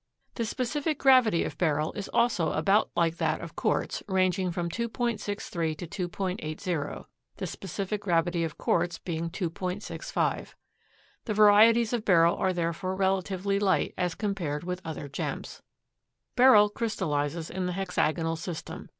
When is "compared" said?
14.15-14.63